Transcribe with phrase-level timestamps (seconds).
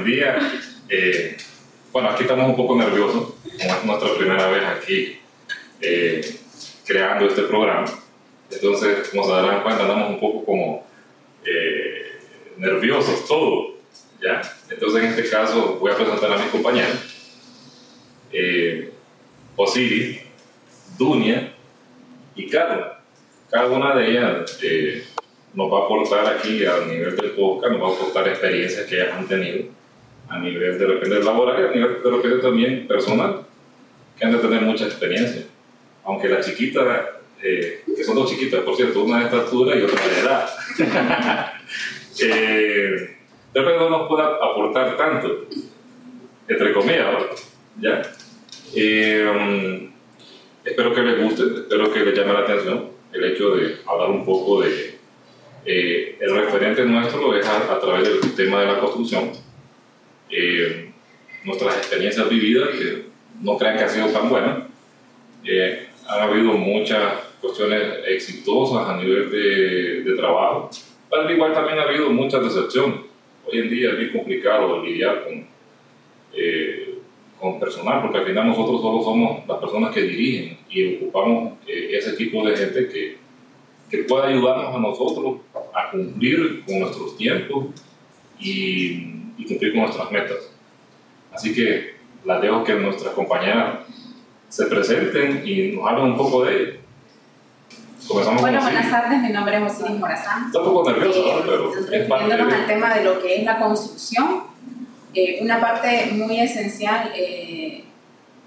[0.00, 0.38] buen día.
[0.88, 1.36] Eh,
[1.92, 5.18] bueno, aquí estamos un poco nerviosos, como es nuestra primera vez aquí
[5.80, 6.36] eh,
[6.86, 7.84] creando este programa.
[8.50, 10.86] Entonces, como se darán cuenta, andamos un poco como
[11.44, 12.18] eh,
[12.56, 13.74] nerviosos todos.
[14.22, 14.40] ¿ya?
[14.70, 16.96] Entonces, en este caso, voy a presentar a mis compañeros.
[19.56, 20.20] Osiris,
[20.96, 21.52] Dunia
[22.36, 23.02] y Carla.
[23.50, 24.58] Cada una de ellas
[25.52, 28.94] nos va a aportar aquí a nivel del podcast, nos va a aportar experiencias que
[28.94, 29.79] ellas han tenido
[30.30, 33.42] a nivel de repente laboral y a nivel de repente también personal,
[34.18, 35.42] que han de tener mucha experiencia.
[36.04, 40.06] Aunque la chiquita, eh, que son dos chiquitas, por cierto, una de estatura y otra
[40.06, 40.50] de edad,
[42.22, 43.16] eh,
[43.52, 45.46] de repente no nos pueda aportar tanto,
[46.48, 48.02] entre comillas, ¿ya?
[48.74, 49.90] Eh,
[50.64, 54.24] espero que les guste, espero que les llame la atención el hecho de hablar un
[54.24, 54.98] poco de
[55.64, 59.30] eh, el referente nuestro lo deja a, través del tema de la construcción.
[60.30, 60.90] Eh,
[61.44, 63.04] nuestras experiencias vividas, que
[63.42, 64.64] no crean que ha sido tan buenas,
[65.44, 70.70] eh, han habido muchas cuestiones exitosas a nivel de, de trabajo,
[71.10, 73.00] pero igual también ha habido muchas decepciones.
[73.46, 75.46] Hoy en día es muy complicado lidiar con,
[77.40, 82.12] con personal, porque al final nosotros solo somos las personas que dirigen y ocupamos ese
[82.12, 83.20] tipo de gente que
[83.90, 85.40] que pueda ayudarnos a nosotros
[85.74, 87.66] a cumplir con nuestros tiempos
[88.38, 90.38] y, cumplir con nuestras metas.
[91.32, 93.80] Así que la dejo que nuestras compañeras
[94.48, 96.76] se presenten y nos hablen un poco de ellas.
[98.08, 100.46] Comenzamos bueno, buenas tardes, mi nombre es Osiris Morazán.
[100.46, 104.42] Está un poco nervioso, eh, pero refiriéndonos al tema de lo que es la construcción,
[105.14, 107.84] eh, una parte muy esencial eh,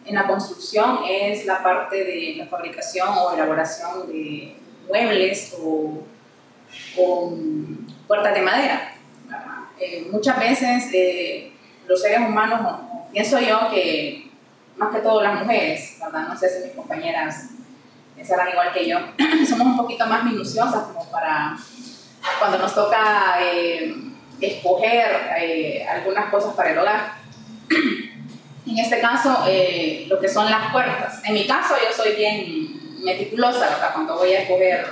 [0.05, 4.55] en la construcción es la parte de la fabricación o elaboración de
[4.87, 6.03] muebles o,
[8.07, 8.92] puertas de madera.
[9.79, 11.51] Eh, muchas veces eh,
[11.87, 12.79] los seres humanos,
[13.11, 14.29] pienso yo que
[14.77, 16.27] más que todo las mujeres, ¿verdad?
[16.27, 17.49] no sé si mis compañeras
[18.15, 18.99] pensarán igual que yo,
[19.49, 21.57] somos un poquito más minuciosas como para
[22.39, 23.95] cuando nos toca eh,
[24.39, 25.05] escoger
[25.89, 27.13] algunas cosas para el hogar.
[28.65, 29.43] En este caso,
[30.07, 31.21] lo que son las puertas.
[31.25, 34.87] En mi caso, yo soy bien meticulosa cuando voy a escoger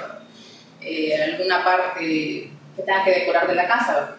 [1.32, 4.18] alguna parte que tenga que decorar de la casa.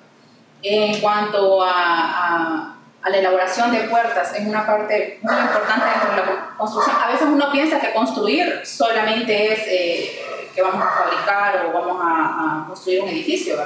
[0.62, 6.16] En cuanto a, a, la elaboración de puertas, es una parte muy importante dentro de
[6.16, 6.96] la construcción.
[7.02, 10.22] A veces uno piensa que construir solamente es eh,
[10.54, 13.56] que vamos a fabricar o vamos a, construir un edificio,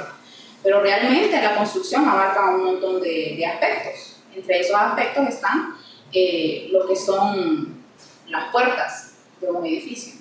[0.63, 4.17] pero realmente la construcción abarca un montón de, de aspectos.
[4.35, 5.75] Entre esos aspectos están
[6.13, 7.83] eh, lo que son
[8.27, 10.13] las puertas de un edificio.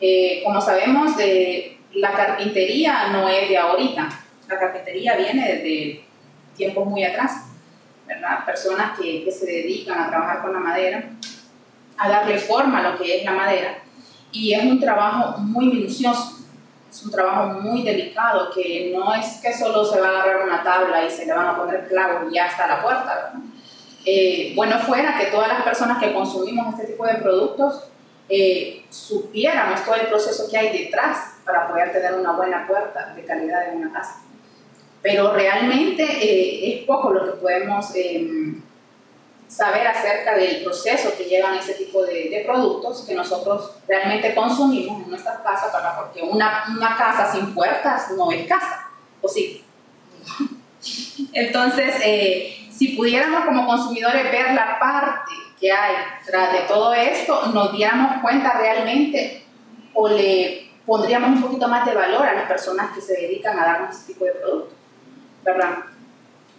[0.00, 4.08] Eh, como sabemos, de, la carpintería no es de ahorita,
[4.48, 6.04] la carpintería viene desde
[6.56, 7.46] tiempos muy atrás,
[8.06, 8.44] ¿verdad?
[8.44, 11.04] Personas que, que se dedican a trabajar con la madera,
[11.98, 13.78] a darle forma a lo que es la madera,
[14.32, 16.38] y es un trabajo muy minucioso,
[16.90, 20.62] es un trabajo muy delicado, que no es que solo se va a agarrar una
[20.62, 23.32] tabla y se le van a poner clavos y ya está la puerta, ¿verdad?
[24.08, 27.88] Eh, bueno fuera que todas las personas que consumimos este tipo de productos
[28.28, 33.24] eh, supiéramos todo el proceso que hay detrás para poder tener una buena puerta de
[33.24, 34.22] calidad en una casa.
[35.06, 38.60] Pero realmente eh, es poco lo que podemos em,
[39.46, 45.10] saber acerca del proceso que llevan ese tipo de, productos que nosotros realmente consumimos en
[45.10, 48.90] nuestras casas, para, porque una, una casa sin puertas no es casa,
[49.22, 49.64] ¿o sí?
[51.32, 55.30] Entonces, eh, si pudiéramos como consumidores ver la parte
[55.60, 55.94] que hay
[56.26, 59.44] tras de todo esto, nos diéramos cuenta realmente
[59.94, 63.66] o le pondríamos un poquito más de valor a las personas que se dedican a
[63.66, 64.75] darnos este tipo de productos,
[65.46, 65.76] ¿verdad?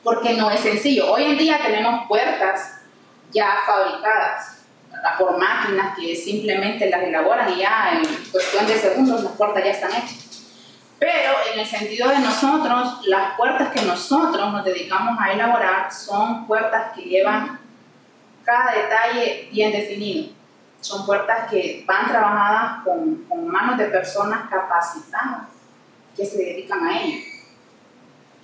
[0.04, 1.12] Porque no es sencillo.
[1.12, 2.80] Hoy en día tenemos puertas
[3.32, 4.60] ya fabricadas
[4.90, 5.18] ¿verdad?
[5.20, 9.72] por máquinas que simplemente las elaboran y ya en cuestión de segundos las puertas ya
[9.72, 10.24] están hechas.
[11.00, 16.48] Pero en el sentido de nosotros, las puertas que nosotros nos dedicamos a elaborar son
[16.48, 17.60] puertas que llevan
[18.44, 20.30] cada detalle bien definido.
[20.80, 25.50] Son puertas que van trabajadas con, con manos de personas capacitadas
[26.16, 27.37] que se dedican a ello.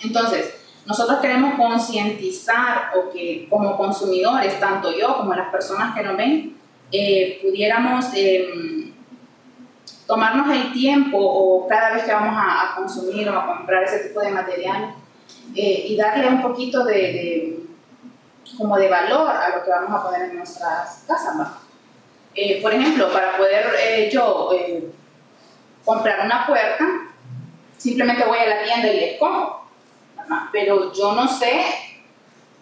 [0.03, 0.53] Entonces,
[0.85, 6.57] nosotros queremos concientizar o que como consumidores, tanto yo como las personas que nos ven,
[6.91, 8.94] eh, pudiéramos em,
[10.05, 14.19] tomarnos el tiempo o cada vez que vamos a, consumir o a comprar ese tipo
[14.19, 14.95] de material
[15.55, 17.63] eh, y darle un poquito de
[18.57, 21.35] como de valor a lo que vamos a poner en nuestras casas.
[22.35, 24.89] Eh, por ejemplo, para poder eh, yo eh,
[25.85, 26.85] comprar una puerta,
[27.77, 29.62] simplemente voy a la tienda y la escojo,
[30.51, 31.63] pero yo no sé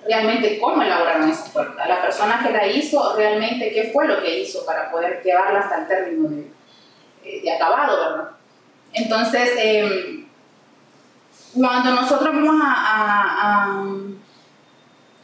[0.05, 1.87] realmente cómo elaboraron esa puerta.
[1.87, 5.81] La persona que la hizo, realmente qué fue lo que hizo para poder llevarla hasta
[5.81, 6.51] el término de,
[7.23, 8.31] eh, de acabado, ¿verdad?
[8.93, 10.27] Entonces, em,
[11.53, 13.85] cuando nosotros vamos a, a,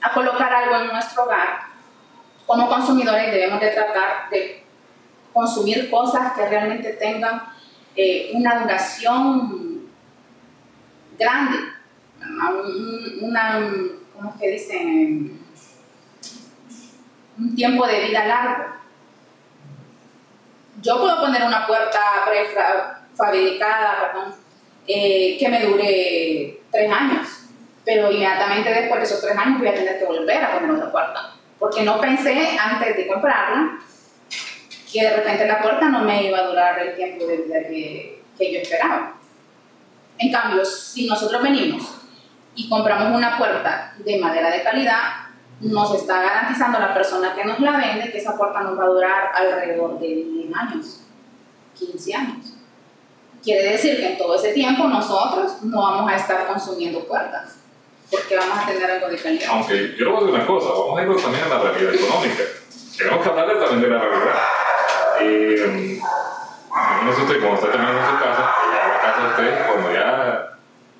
[0.01, 1.67] a, colocar algo en nuestro hogar,
[2.45, 4.63] como consumidores debemos de tratar de
[5.33, 7.43] consumir cosas que realmente tengan
[7.95, 9.89] eh, una duración
[11.17, 11.57] grande,
[13.21, 13.71] una,
[14.15, 15.39] ¿cómo es que dicen?
[17.37, 18.65] Un tiempo de vida largo.
[20.81, 24.35] Yo puedo poner una puerta prefabricada, perdón,
[24.87, 27.27] eh, que me dure tres años,
[27.83, 30.91] pero inmediatamente después de esos tres años voy a tener que volver a poner otra
[30.91, 33.79] puerta, porque no pensé antes de comprarla
[34.91, 38.53] que de repente la puerta no me iba a durar el tiempo de vida que
[38.53, 39.13] yo esperaba.
[40.19, 41.96] En cambio, si nosotros venimos
[42.57, 45.01] y compramos una puerta de madera de calidad,
[45.61, 48.87] nos está garantizando la persona que nos la vende que esa puerta nos va a
[48.87, 51.01] durar alrededor de 10 años,
[51.77, 52.53] 15 años.
[53.43, 57.59] Quiere decir que en todo ese tiempo nosotros no vamos a estar consumiendo puertas,
[58.09, 59.49] porque vamos a tener algo de calidad.
[59.51, 62.43] Aunque yo voy a decir una cosa, vamos a irnos también a la realidad económica.
[62.97, 64.35] Tenemos que hablar también de la realidad.
[65.21, 66.01] Eh,
[66.71, 70.56] imagínese usted, cuando está terminando su casa, ya la casa usted, cuando ya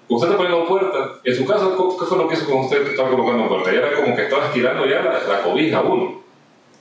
[0.10, 1.20] Usted está poniendo puertas.
[1.24, 3.74] En su casa, ¿qué fue lo que hizo con usted que estaba colocando puertas?
[3.74, 6.22] Ya era como que estaba estirando ya la, cobija uno.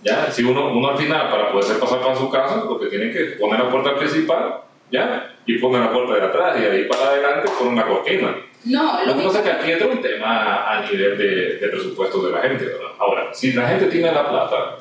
[0.02, 0.30] ¿Ya?
[0.30, 3.36] Si uno, uno al final, para poder pasar para su casa, lo que tiene que
[3.40, 4.60] poner la puerta principal,
[4.92, 5.34] ¿ya?
[5.44, 8.36] Y poner la puerta de atrás, y ahí para adelante con una cortina.
[8.64, 12.24] No, lo que pasa es que aquí entra un tema a nivel de, de presupuesto
[12.26, 12.90] de la gente, ¿verdad?
[12.98, 14.78] Ahora, si la gente tiene la plata,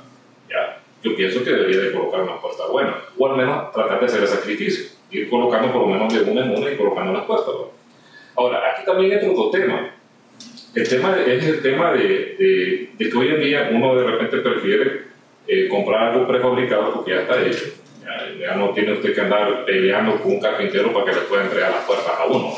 [0.48, 0.80] ¿ya?
[1.02, 4.22] Yo pienso que debería de colocar una puerta buena, o al menos tratar de hacer
[4.22, 7.48] el sacrificio, ir colocando por lo menos de una en una y colocando las puertas,
[7.48, 7.72] ¿verdad?
[8.36, 9.92] Ahora, aquí también entra otro tema.
[10.74, 15.04] El tema es el tema de, de, que hoy en día uno de repente prefiere
[15.48, 17.66] eh, comprar algo prefabricado porque ya está hecho.
[18.40, 21.72] Ya, no tiene usted que andar peleando con un carpintero para que le pueda entregar
[21.72, 22.54] las puertas a uno.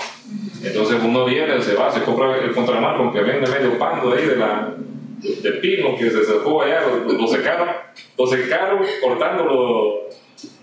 [0.63, 4.35] Entonces uno viene, se va, se compra el contramarco que vende medio pando ahí de
[4.35, 4.73] la,
[5.21, 7.69] de pino que se sacó allá, lo, lo secaron,
[8.17, 10.09] lo secaron cortándolo.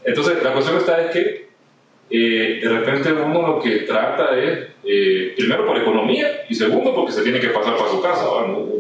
[0.05, 1.49] Entonces la cuestión está es que
[2.11, 7.13] eh, de repente uno lo que trata es, eh, primero por economía y segundo porque
[7.13, 8.27] se tiene que pasar para su casa.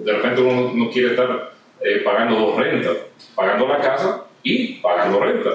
[0.05, 2.97] De repente uno no quiere estar eh, pagando dos rentas,
[3.35, 5.51] pagando la casa y pagando renta.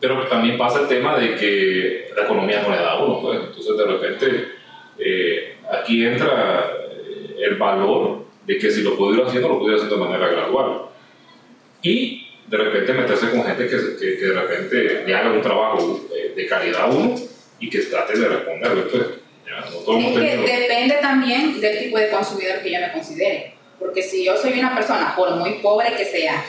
[0.00, 3.20] Pero también pasa el tema de que la economía no le da a uno.
[3.20, 3.40] Pues.
[3.40, 4.48] Entonces de repente
[5.70, 6.70] aquí entra
[7.40, 10.82] el valor de que si lo ir haciendo, lo ir haciendo de manera gradual.
[11.82, 16.00] Y de repente meterse con gente que, que, que de repente le haga un trabajo
[16.36, 17.14] de calidad uno
[17.58, 18.82] y que trate de responderle.
[18.82, 23.54] Pues, es que depende también del tipo de consumidor que yo me considere.
[23.78, 26.44] Porque si yo soy una persona, por muy pobre que sea,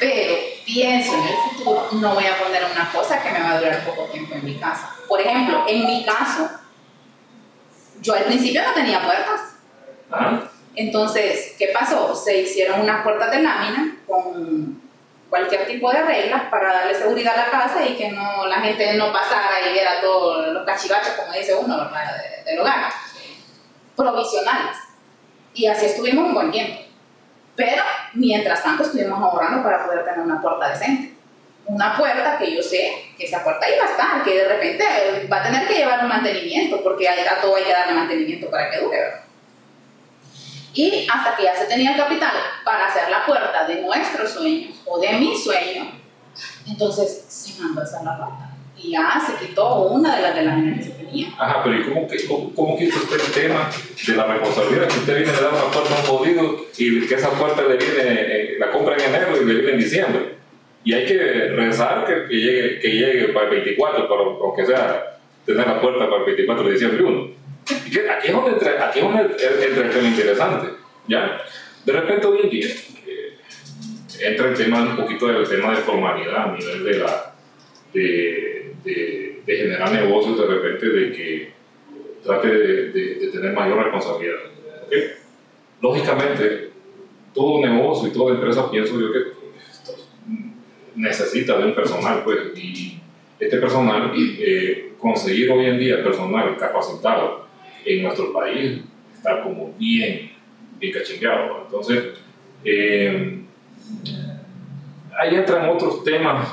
[0.00, 0.34] pero
[0.64, 3.84] pienso en el futuro, no voy a poner una cosa que me va a durar
[3.84, 4.94] poco tiempo en mi casa.
[5.08, 6.50] Por ejemplo, en mi caso,
[8.00, 9.40] yo al principio no tenía puertas.
[10.10, 10.50] Ajá.
[10.74, 12.14] Entonces, ¿qué pasó?
[12.14, 14.82] Se hicieron unas puertas de lámina con
[15.30, 18.92] cualquier tipo de reglas para darle seguridad a la casa y que no, la gente
[18.94, 22.16] no pasara y viera todos los cachivaches, como dice uno, ¿verdad?
[22.16, 22.92] De, del hogar.
[23.96, 24.76] Provisionales.
[25.54, 26.82] Y así estuvimos un buen tiempo.
[27.56, 27.82] Pero,
[28.14, 31.14] mientras tanto, estuvimos ahorrando para poder tener una puerta decente.
[31.64, 34.84] Una puerta que yo sé que esa puerta iba a estar, que de repente
[35.32, 38.70] va a tener que llevar un mantenimiento, porque a todo hay que darle mantenimiento para
[38.70, 38.98] que dure.
[40.74, 42.32] Y hasta que ya se tenía el capital
[42.64, 45.92] para hacer la puerta de nuestros sueños o de mi sueño,
[46.66, 48.48] entonces se mandó a hacer la puerta.
[48.76, 51.28] Y ya se quitó una de las de las que se tenía.
[51.38, 53.70] Ajá, pero ¿y cómo, cómo, cómo quita usted el tema
[54.06, 54.88] de la responsabilidad?
[54.88, 57.76] Que usted viene a dar una puerta a un jodido y que esa puerta le
[57.76, 60.34] viene, eh, la compra en enero y le viene en diciembre.
[60.84, 61.18] Y hay que
[61.54, 66.06] rezar que, que llegue, que llegue para el 24, para, aunque sea tener la puerta
[66.06, 67.41] para el 24 de diciembre uno.
[68.22, 69.22] Aquí es donde aquí es donde
[69.66, 70.68] entra el tema interesante.
[71.08, 71.42] ¿ya?
[71.84, 73.36] De repente hoy en día eh,
[74.20, 77.34] entra el tema un poquito del tema de formalidad a nivel de, la,
[77.92, 81.52] de, de, generar negocios de repente de que
[82.22, 84.36] trate de, de tener mayor responsabilidad.
[85.80, 86.70] Lógicamente,
[87.34, 89.32] todo negocio y toda empresa pienso yo que
[90.94, 93.00] necesita de un personal, pues, y
[93.40, 97.50] este personal, eh, conseguir hoy en día personal capacitado
[97.84, 98.80] en nuestro país
[99.14, 100.32] está como bien,
[100.78, 101.62] bien cachingueado.
[101.66, 102.18] Entonces,
[102.64, 103.42] eh,
[105.18, 106.48] ahí entran otros temas,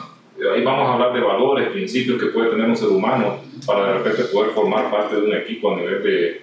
[0.54, 3.94] ahí vamos a hablar de valores, principios que puede tener un ser humano para de
[4.00, 6.42] repente poder formar parte de un equipo a nivel de,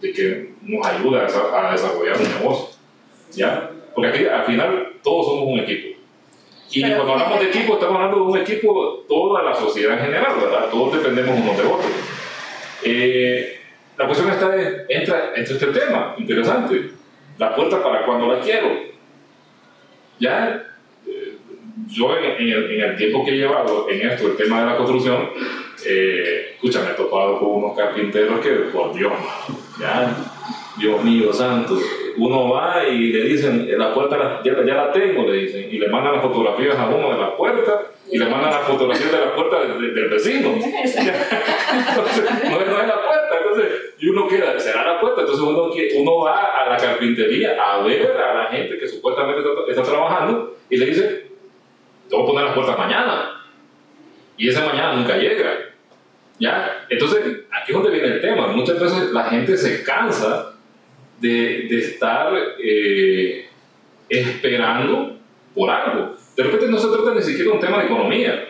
[0.00, 2.76] de que nos ayude a, a desarrollar un negocio.
[3.32, 3.70] ¿Ya?
[3.94, 5.98] Porque aquí al final todos somos un equipo.
[6.70, 10.34] Y cuando hablamos de equipo, estamos hablando de un equipo, toda la sociedad en general,
[10.40, 10.68] ¿verdad?
[10.70, 11.92] Todos dependemos unos de otros.
[12.82, 13.60] Eh,
[13.96, 16.90] la cuestión está, es, entra, entra este tema interesante.
[17.38, 18.68] La puerta para cuando la quiero.
[20.18, 20.64] Ya,
[21.06, 21.36] eh,
[21.88, 24.76] yo en, el, en, el, tiempo que he llevado en esto, el tema de la
[24.76, 25.30] construcción,
[25.86, 29.12] eh, escucha, me he topado con unos carpinteros que, por Dios,
[29.80, 30.16] ya,
[30.78, 31.78] Dios mío santo,
[32.16, 36.14] uno va y le dicen, la puerta ya, la tengo, le dicen, y le mandan
[36.14, 39.64] las fotografías a uno de la puerta y le mandan las fotografías de la puerta
[39.64, 40.48] del vecino.
[40.54, 45.44] entonces, no es, no es la puerta, entonces, y uno queda, será la puerta, entonces
[45.44, 50.56] uno, uno va a la carpintería a ver a la gente que supuestamente está, trabajando
[50.70, 51.26] y le dice,
[52.08, 53.42] te voy a poner las puertas mañana.
[54.36, 55.52] Y esa mañana nunca llega.
[56.40, 56.84] ¿Ya?
[56.88, 58.48] Entonces, aquí es donde viene el tema.
[58.48, 60.53] Muchas veces la gente se cansa
[61.20, 63.48] de, de estar eh,
[64.08, 65.18] esperando
[65.54, 66.16] por algo.
[66.36, 68.48] De repente no se trata ni siquiera de un tema de economía,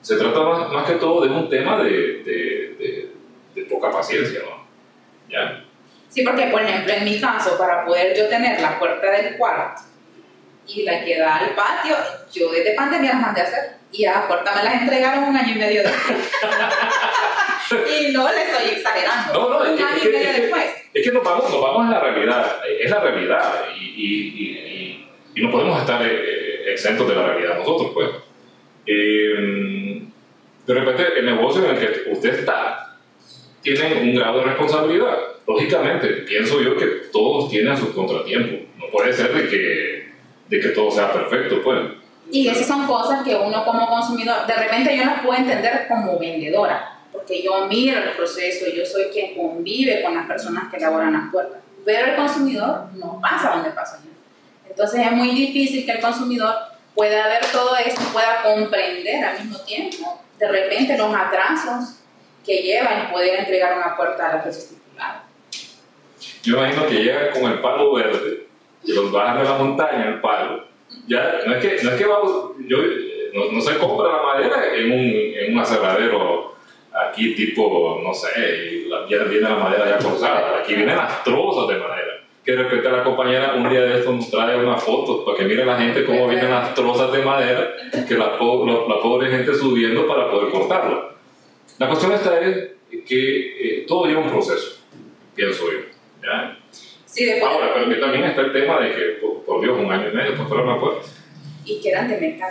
[0.00, 3.10] se trata más, más que todo de un tema de, de,
[3.54, 4.64] de, poca paciencia, ¿no?
[5.28, 5.64] ¿Ya?
[6.08, 9.82] Sí, porque por ejemplo en mi caso, para poder yo tener la puerta del cuarto
[10.66, 11.96] y la que da al patio,
[12.32, 15.54] yo desde pandemia las mandé a hacer y a puerta me las entregaron un año
[15.54, 16.32] y medio después.
[18.00, 19.32] y no le estoy exagerando.
[19.32, 20.64] No, no, un año y medio después.
[20.92, 25.42] Es que nos vamos, nos vamos a la realidad, es la realidad y, y, y,
[25.42, 28.10] no podemos estar eh, exentos de la realidad nosotros, pues.
[28.86, 30.02] Eh,
[30.66, 32.96] de repente, el negocio en el que usted está
[33.60, 35.18] tiene un grado de responsabilidad.
[35.46, 38.60] Lógicamente, pienso yo que todos tienen sus contratiempos.
[38.78, 39.93] No puede ser de que,
[40.54, 41.80] de que todo sea perfecto, pues.
[42.30, 46.18] Y esas son cosas que uno como consumidor, de repente yo las puedo entender como
[46.18, 51.12] vendedora, porque yo miro el proceso, yo soy quien convive con las personas que elaboran
[51.12, 54.10] las puertas, pero el consumidor no pasa donde paso yo.
[54.68, 56.54] Entonces es muy difícil que el consumidor
[56.94, 62.00] pueda ver todo esto, pueda comprender al mismo tiempo de repente los atrasos
[62.44, 65.24] que llevan poder entregar una puerta a la fecha estipulada.
[66.42, 68.43] Yo imagino que llega con el palo verde,
[68.84, 70.64] y los bajan de la montaña el palo,
[71.06, 72.78] ya, no es que, no es que yo,
[73.32, 76.54] no, no, se compra la madera en un, en un aserradero
[76.94, 81.82] aquí tipo, no sé, ya viene la madera ya cortada, aquí vienen las trozas de
[81.82, 82.20] madera.
[82.44, 85.44] Que de repente la compañera un día de esto nos trae una foto para que
[85.44, 87.70] mire la gente cómo vienen las trozas de madera
[88.06, 91.14] que la, la, pobre gente subiendo para poder cortarlo.
[91.78, 92.72] La cuestión esta es
[93.08, 94.82] que eh, todo lleva un proceso,
[95.34, 95.73] pienso yo.
[97.44, 99.02] Ahora, pero que también está el tema de que,
[99.46, 101.06] por, Dios, un año y medio para cerrar la puerta.
[101.64, 102.50] Y que eran de metal.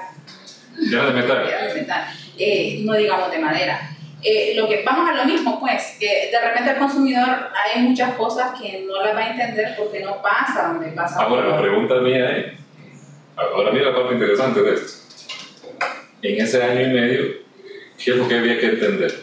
[0.90, 1.48] ¿Ya eran de metal?
[1.48, 2.04] eran de metal.
[2.38, 3.90] Eh, no digamos de madera.
[4.24, 8.14] Eh, lo que vamos a lo mismo, pues, que de repente el consumidor hay muchas
[8.16, 11.22] cosas que no las va a entender porque no pasa donde pasa.
[11.22, 12.54] Ahora, la pregunta mía es,
[13.36, 15.04] ahora mira la parte interesante de esto.
[16.22, 17.24] En ese año y medio,
[18.02, 19.14] ¿qué es lo que había que entender?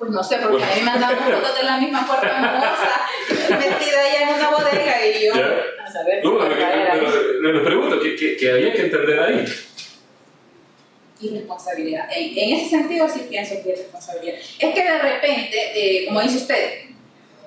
[0.00, 3.02] Pues no sé, porque a mí me han dado fotos de la misma puerta hermosa,
[3.50, 5.34] metida ella en una bodega y yo.
[5.34, 6.24] A saber.
[6.24, 9.44] No, pero, les pregunto, ¿qué, ¿qué, había que entender ahí?
[11.20, 12.08] Irresponsabilidad.
[12.16, 14.36] En, en, ese sentido sí pienso que es responsabilidad.
[14.58, 16.80] Es que de repente, eh, como dice usted,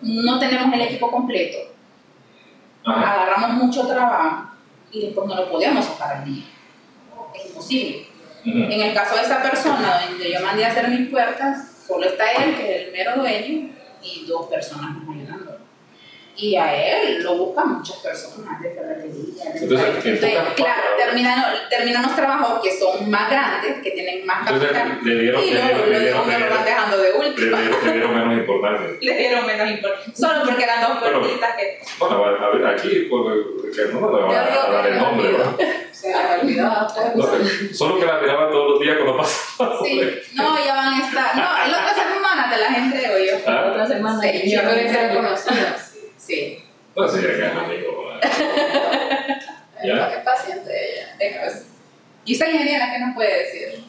[0.02, 1.58] no tenemos el equipo completo.
[2.86, 4.52] Agarramos mucho trabajo
[4.92, 6.44] y después no lo podemos sacar al día.
[7.34, 8.06] Es imposible.
[8.46, 12.32] En el caso de esa persona donde yo mandé a hacer mis puertas, Solo está
[12.32, 13.70] él, que es el mero dueño,
[14.02, 15.60] y dos personas más ayudando.
[16.36, 19.52] Y a él lo buscan muchas personas de ferretería.
[19.54, 20.20] Entonces,
[20.56, 25.00] claro, terminamos, terminamos trabajos que son más grandes, que tienen más capital.
[25.04, 27.60] Le dieron, y luego lo, van dejando de última.
[27.60, 28.88] Le, dieron menos importancia.
[29.02, 30.16] le dieron menos importancia.
[30.16, 31.80] Solo porque eran dos puertitas que.
[32.00, 35.30] Bueno, a ver, aquí, porque no me van a dar el nombre.
[35.94, 36.90] Se ha olvidado.
[37.74, 39.80] Solo que la miraba todos los días cuando pasaba.
[39.86, 40.02] Sí,
[40.34, 41.36] no, ya van a estar.
[41.36, 43.52] No, la otra semana te las entrego yo.
[43.52, 44.22] La otra semana.
[44.22, 45.94] Sí, yo creo que conocidas.
[46.18, 46.64] Sí.
[46.96, 48.10] No sé, es amigo.
[49.84, 50.08] ¿Ya?
[50.10, 50.72] Es paciente
[51.20, 51.54] ella.
[52.26, 53.86] ¿Y esa ingeniera qué nos puede decir?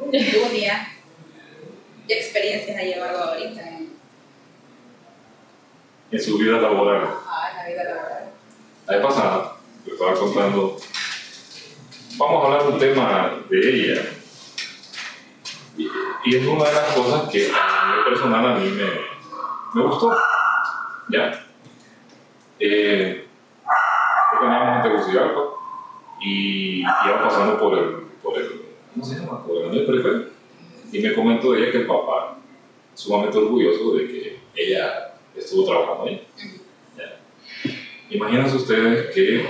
[0.00, 0.88] Dunia.
[2.08, 3.96] ¿Qué experiencias ha llevado ahorita en,
[6.10, 7.08] en su vida laboral?
[7.28, 8.24] Ah, en la vida laboral.
[8.86, 9.02] La vez
[9.86, 10.76] te estaba contando.
[12.18, 14.02] Vamos a hablar de un tema de ella.
[15.78, 20.16] Y, es una de las cosas que a mí personal a mí me, me gustó.
[21.08, 21.46] ¿Ya?
[22.58, 23.26] Eh,
[24.42, 25.40] en Tegucigalpa
[26.20, 28.62] y iba pasando por el, por el,
[28.92, 29.44] ¿cómo se llama?
[29.44, 30.30] Por el periférico.
[30.92, 32.38] Y me comentó ella que el papá,
[32.94, 36.26] sumamente orgulloso de que ella estuvo trabajando ahí.
[38.10, 39.46] Imagínense ustedes que,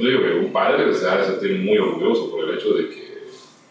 [0.00, 2.88] yo digo que un padre se ha de sentir muy orgulloso por el hecho de
[2.88, 3.18] que,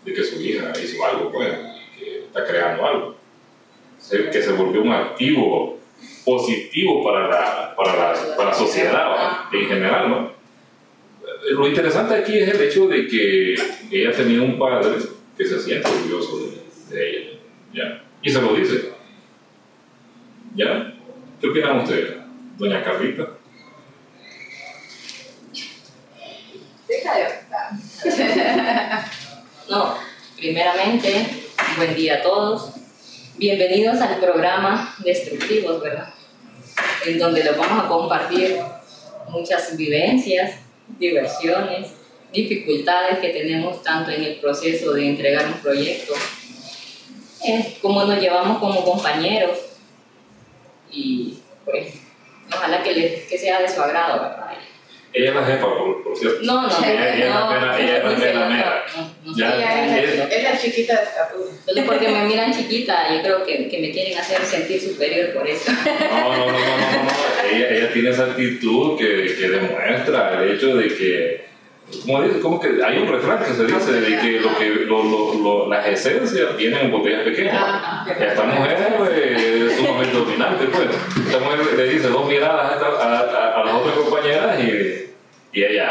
[0.05, 1.53] de que su hija hizo algo, pues,
[1.97, 3.15] que está creando algo,
[4.09, 5.77] que se volvió un activo
[6.25, 10.37] positivo para la, para la, para la sociedad en general, ¿no?
[11.51, 13.55] Lo interesante aquí es el hecho de que
[13.91, 14.97] ella tenía un padre
[15.37, 17.39] que se siente orgulloso de, de ella,
[17.73, 18.03] ¿ya?
[18.21, 18.91] Y se lo dice,
[20.55, 20.93] ¿ya?
[21.39, 22.15] ¿Qué opinan ustedes?
[22.57, 23.37] Doña Carlita.
[29.69, 29.95] No,
[30.37, 31.25] primeramente,
[31.75, 32.71] buen día a todos.
[33.37, 36.13] Bienvenidos al programa Destructivos, ¿verdad?
[37.05, 38.57] En donde les vamos a compartir
[39.27, 40.59] muchas vivencias,
[40.97, 41.89] diversiones,
[42.31, 46.13] dificultades que tenemos tanto en el proceso de entregar un proyecto,
[47.43, 49.57] es cómo nos llevamos como compañeros
[50.89, 51.93] y pues
[52.53, 54.53] Ojalá que, le, que sea de su agrado, ¿verdad?
[55.13, 56.39] Ella es la jefa, por, por cierto.
[56.43, 58.85] No, no, ella, ella no, es la ella es la mera.
[59.25, 61.51] ella es, es, la chiquita de estatura.
[61.65, 65.47] Solo porque me miran chiquita, yo creo que, que me quieren hacer sentir superior por
[65.47, 65.71] eso.
[65.71, 67.49] No, no, no, no, no, no.
[67.51, 71.46] Ella, ella tiene esa actitud que, que demuestra el hecho de que
[72.05, 75.33] como, como que hay un refrán que se dice de que, lo que lo, lo,
[75.35, 77.55] lo, las esencias vienen en botellas pequeñas.
[77.57, 80.89] Ah, esta mujer pues, es sumamente dominante, pues.
[81.25, 85.11] Esta mujer le dice dos miradas a, a, a las otras compañeras y,
[85.53, 85.89] y ella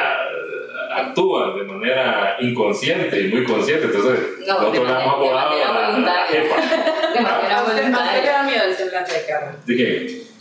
[0.96, 3.86] actúa de manera inconsciente y muy consciente.
[3.86, 6.56] Entonces, no, nosotros la hemos apodado a la jefa.
[7.14, 7.86] De manera voluntaria.
[7.90, 9.52] ¿A usted le da miedo el semblante de Carla?
[9.64, 9.84] ¿De qué?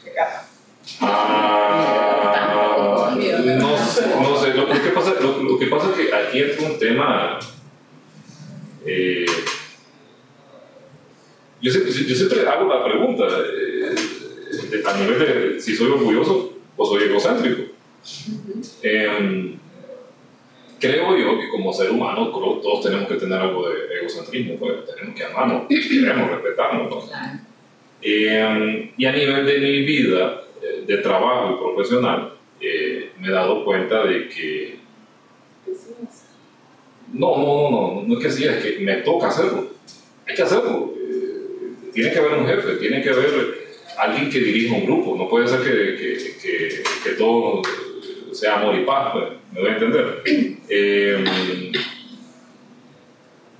[0.03, 0.43] De Carla.
[1.01, 2.54] Ah,
[3.39, 4.53] no, sé, no sé.
[4.53, 7.39] Lo, que pasa, lo, lo, que pasa es que aquí entra un tema.
[8.85, 9.25] Eh,
[11.61, 16.85] yo, siempre, yo, siempre, hago la pregunta eh, a nivel de si soy orgulloso o
[16.85, 17.63] soy egocéntrico.
[18.83, 19.55] Eh,
[20.79, 25.15] creo yo que como ser humano todos tenemos que tener algo de egocentrismo, pues tenemos
[25.15, 26.89] que amarnos, queremos respetarnos.
[26.89, 27.11] ¿no?
[28.01, 30.41] Eh, y a nivel de mi vida,
[30.85, 32.34] de trabajo y profesional,
[32.67, 34.79] eh, me he dado cuenta de que...
[37.13, 39.69] No, no, no, no, es que sí, es que me toca hacerlo.
[40.27, 40.93] Hay que hacerlo.
[40.97, 43.65] Eh, tiene que haber un jefe, tiene que haber
[43.97, 45.15] alguien que dirija un grupo.
[45.15, 47.61] No puede ser que, que, que, que todo
[48.31, 50.23] sea amor y paz, pues, me voy a entender.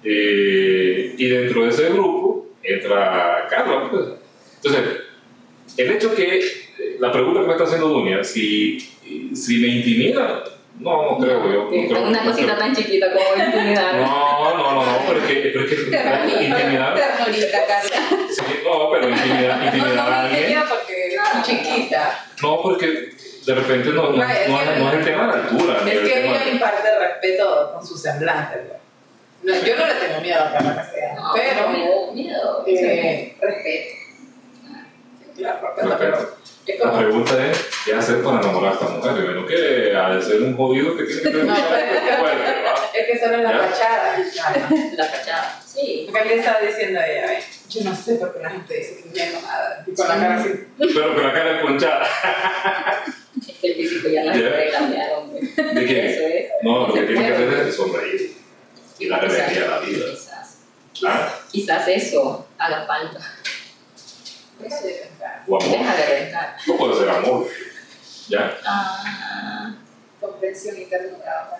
[0.08, 3.89] Eh, y dentro de ese grupo entra Carlos.
[3.89, 4.04] Pues.
[4.58, 5.02] Entonces,
[5.78, 6.38] el hecho que
[7.00, 8.80] la pregunta que me está haciendo Dunia, si,
[9.34, 10.44] si me intimida,
[10.80, 11.64] no, no creo yo.
[11.72, 13.96] No creo, una cosita no tan chiquita como intimidar.
[13.96, 15.82] No, no, no, no, pero es que, pero es que
[16.44, 16.96] intimidar.
[16.96, 18.30] Ternurita, Carla.
[18.30, 20.60] Sí, no, pero intimidar, intimidar a alguien.
[20.68, 22.26] porque es chiquita.
[22.42, 25.78] No, porque de repente no, no, no, no, es el tema de la altura.
[25.86, 28.60] Es que ella imparte respeto con su semblante.
[29.44, 31.70] No, yo no le tengo miedo a Carla Castellano, no, pero.
[31.70, 32.64] Miedo, miedo.
[32.68, 33.96] Eh, respeto.
[35.38, 36.36] Claro, respeto, pero.
[36.67, 39.15] La pregunta es, ¿qué hacer para enamorar a esta mujer?
[39.15, 42.54] Yo menos que ha de ser un jodido que tiene que tener no, fuerte,
[42.93, 44.17] Es que solo la fachada.
[44.97, 46.08] La fachada, sí.
[46.12, 49.23] Porque le estaba diciendo a ella, yo no sé por qué la gente dice que
[49.23, 49.84] es enojada.
[49.86, 50.49] Y con la cara así.
[50.78, 52.08] Pero con la cara ponchada.
[53.47, 55.41] Es que el físico ya no se puede cambiar, hombre.
[55.41, 56.13] ¿De qué?
[56.13, 56.45] Eso es.
[56.63, 58.38] No, lo que tiene que hacer es sonreír
[58.97, 60.06] y darle alegría a la vida.
[60.12, 60.58] Quizás.
[61.06, 61.39] ¿Ah?
[61.51, 63.19] Quizás eso haga falta.
[64.60, 65.10] Deja de
[65.45, 65.63] amor.
[65.63, 66.35] Deja de rentar.
[66.67, 67.47] No puede ser amor.
[68.28, 68.58] ¿Ya?
[68.65, 69.75] Ah,
[70.19, 71.60] Comprensión y ternura.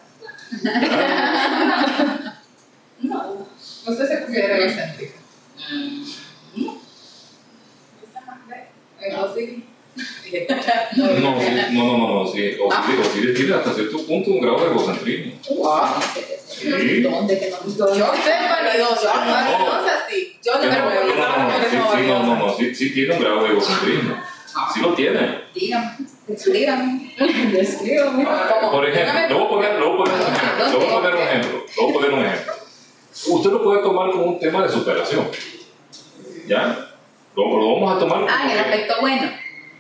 [3.00, 3.48] no.
[3.88, 5.14] ¿Usted se considera egocéntrico?
[6.56, 6.82] No.
[9.12, 9.66] ¿No sí?
[10.98, 12.58] No, sí, no, no, no, no, sí.
[12.62, 15.34] O sí, o sí tiene hasta cierto punto un grado de egocentrismo.
[15.56, 15.88] Wow.
[16.48, 17.02] Sí.
[17.02, 17.58] ¿Dónde que no?
[17.66, 20.38] Yo soy vanidosa, vanidosa sí.
[20.44, 22.94] Yo no me no, voy a no, no, no, sí, no, no, no, sí, sí
[22.94, 24.16] tiene un grado de egocentrismo.
[24.74, 25.42] Sí lo tiene.
[25.54, 25.92] Dígame,
[26.30, 27.14] explícame.
[27.52, 28.26] Descríbame.
[28.72, 30.66] Por ejemplo, le voy a poner, le voy a poner un ejemplo.
[30.66, 31.66] Le voy a poner un ejemplo.
[31.68, 32.54] Le voy a poner un ejemplo.
[33.28, 35.28] Usted lo puede tomar como un tema de superación.
[36.48, 36.90] ¿Ya?
[37.36, 39.32] Lo, lo vamos a tomar como Ah, en el aspecto bueno.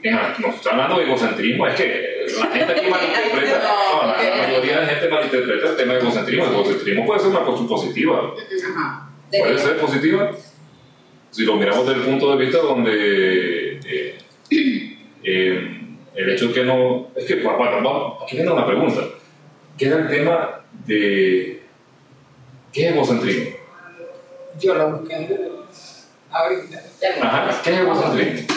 [0.03, 4.47] Mira, nos está hablando de egocentrismo, es que la gente aquí malinterpreta, no, la, la
[4.47, 6.45] mayoría de gente malinterpreta el tema de egocentrismo.
[6.45, 8.33] El egocentrismo puede ser una cosa positiva,
[9.31, 10.31] puede ser positiva
[11.31, 13.64] si lo miramos desde el punto de vista donde
[16.45, 17.07] hecho que no.
[17.15, 19.01] Es que, bueno, vamos, aquí viene una pregunta.
[19.77, 21.63] ¿Qué era el tema de.
[22.71, 23.55] ¿Qué es egocentrismo?
[24.59, 25.15] Yo lo busqué
[26.31, 26.83] ahorita.
[27.21, 28.55] Ajá, ¿qué es egocentrismo?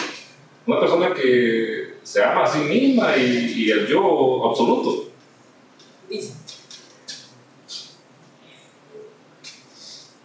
[0.66, 5.10] Una persona que se ama a sí misma y, y el yo absoluto.
[6.08, 6.34] Dice.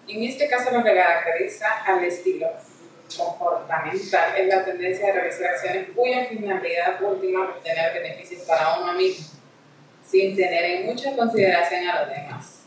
[0.08, 2.47] En este caso lo que caracteriza al estilo
[3.17, 8.93] comportamental es la tendencia de realizar acciones cuya finalidad última es obtener beneficios para uno
[8.93, 9.28] mismo,
[10.06, 12.60] sin tener en mucha consideración a los demás.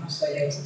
[0.00, 0.60] No soy eso.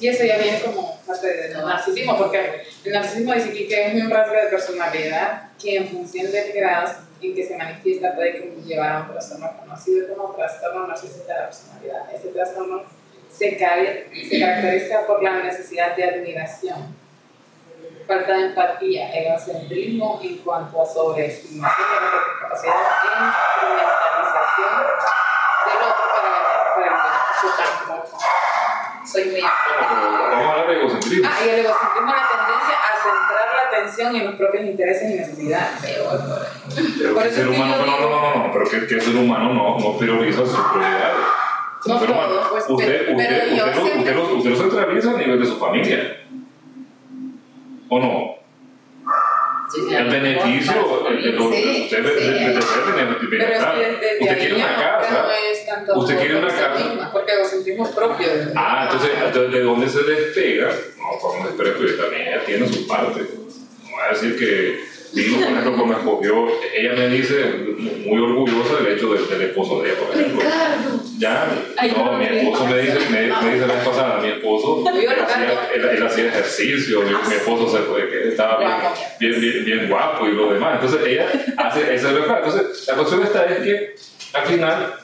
[0.00, 4.10] Y eso ya viene como parte del narcisismo, porque el narcisismo dice que es un
[4.10, 9.00] rasgo de personalidad que en función del grado en que se manifiesta puede llevar a
[9.00, 12.14] un trastorno conocido como trastorno narcisista de la personalidad.
[12.14, 12.84] Este trastorno
[13.30, 16.96] se, se caracteriza por la necesidad de admiración,
[18.06, 22.80] falta de empatía, egocentrismo en cuanto a sobreestimación de la capacidad de
[23.26, 24.72] instrumentalización
[25.66, 28.08] del otro para, para el su campo.
[29.06, 31.28] Soy muy Vamos a hablar de egocentrismo.
[31.30, 35.10] Ah, y el egocentrismo es la tendencia a centrar la atención en los propios intereses
[35.10, 35.68] y necesidades.
[35.82, 38.64] Pero Por que eso el ser humano, yo no, no, digo- no, no, no, pero
[38.70, 41.16] que, que el ser humano no, no prioriza sus prioridades.
[41.86, 42.14] No Pero,
[42.50, 45.40] pues, usted, pero- usted, pero usted, lo, siempre- usted, lo, usted lo centraliza a nivel
[45.40, 46.16] de su familia.
[47.88, 48.38] ¿O no?
[49.96, 52.26] El beneficio, el, el, el- Sí, usted de, sí.
[52.26, 53.74] de, de, de ser bene- Pero es bienestar.
[53.74, 55.26] que desde Usted ahí quiere una no- casa.
[55.86, 57.10] no Usted quiere una casa.
[57.12, 58.26] Porque egocentrismo es propio.
[58.56, 60.68] Ah, entonces, entonces, ¿de dónde se despega?
[60.98, 63.20] No, podemos esperar que también ella tiene su parte.
[63.20, 67.44] No voy a decir que, digo, por ejemplo, como escogió, ella me dice
[68.06, 70.40] muy orgullosa del hecho del, del esposo de ella, por ejemplo.
[70.40, 71.00] Ricardo.
[71.18, 74.28] Ya, Ay, no, no, mi esposo me dice, me, me dice la vez pasada, mi
[74.28, 78.58] esposo, Yo, él hacía, él, él hacía ejercicio, mi, mi esposo se fue, que estaba
[78.58, 79.00] bien, Guapo.
[79.18, 80.80] bien, bien, bien guapo y lo demás.
[80.82, 82.44] Entonces ella hace ese refrán.
[82.44, 83.94] Entonces la cuestión está es que
[84.34, 84.94] al final,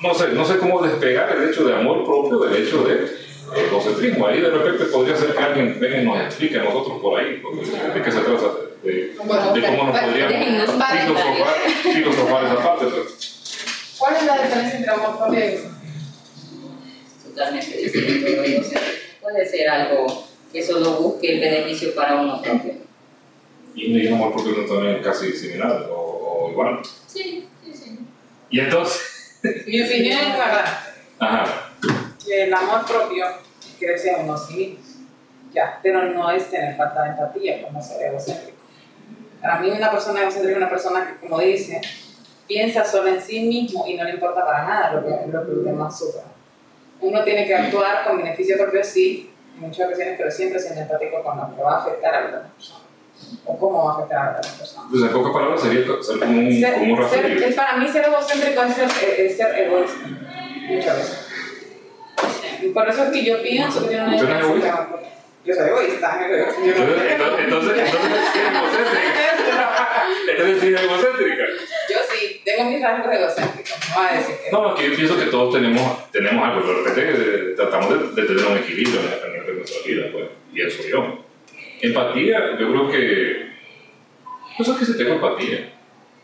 [0.00, 3.22] no sé, no sé cómo despegar el hecho de amor propio del hecho de
[3.56, 4.26] egocentrismo.
[4.26, 7.40] Ahí de repente podría ser que alguien venga y nos explique a nosotros por ahí,
[7.42, 8.46] porque de qué se trata,
[8.82, 10.34] de, de cómo nos podríamos
[10.70, 11.54] filosofar,
[11.92, 12.86] filosofar esa parte.
[12.86, 13.94] pues.
[13.98, 15.58] ¿Cuál es la diferencia entre amor propio y?
[17.28, 18.68] Totalmente distinto.
[19.20, 22.74] Puede ser algo que solo busque el beneficio para uno propio.
[23.74, 25.94] Y mi amor propio no también es casi similar o,
[26.46, 26.80] o igual.
[27.06, 27.98] Sí, sí, sí.
[28.50, 30.78] Y entonces, Mi opinión es verdad.
[31.20, 31.71] ajá, que
[32.40, 33.26] el amor propio
[33.78, 34.78] crece uno sí.
[35.52, 38.56] Ya, pero no es tener falta de empatía, como ser egocéntrico.
[39.42, 41.78] Para mí una persona egocéntrica es una persona que, como dice,
[42.48, 45.52] piensa solo en sí mismo y no le importa para nada lo que, lo que
[45.52, 46.24] los demás sufran.
[47.02, 51.22] Uno tiene que actuar con beneficio propio, sí, en muchas ocasiones, pero siempre siendo empático
[51.22, 52.78] con lo que va a afectar a la otra persona.
[53.44, 54.82] O cómo va a afectar a la otra persona.
[54.86, 58.04] entonces en pocas palabras sería ser como un, Ser- como un ser- para mí ser
[58.06, 58.90] egocéntrico es ser,
[59.20, 59.98] es ser egoísta,
[60.70, 61.28] muchas veces.
[62.70, 65.00] Por eso es que yo pienso que ¿Usted no amor.
[65.44, 66.20] Yo soy egoísta.
[66.30, 67.78] yo Entonces, entonces, entonces,
[70.28, 71.44] entonces sí es egocéntrica.
[71.90, 74.96] Yo sí, tengo mis rasgos egocéntricos, no voy a decir que No, es que yo
[74.96, 79.00] pienso que todos tenemos, tenemos algo, pero de repente eh, tratamos de, tener un equilibrio
[79.00, 81.24] en de nuestra vida, pues, y eso yo.
[81.80, 83.52] Empatía, yo creo que.
[84.58, 85.72] No sé que si tengo empatía.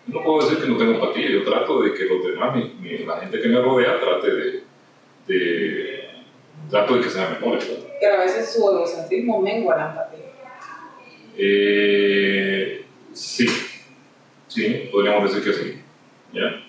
[0.07, 2.99] No puedo decir que no tengo empatía, yo trato de que los demás, mi- mi-
[3.05, 4.63] la gente que me rodea, trate de.
[5.27, 5.88] de
[6.71, 7.65] trato de que sean mejores.
[7.65, 7.79] pues.
[8.01, 10.27] Pero a veces su egocentrismo mengua la empatía.
[11.37, 13.47] Eh, sí,
[14.49, 15.81] sí, podríamos decir que sí.
[16.33, 16.65] ¿ya?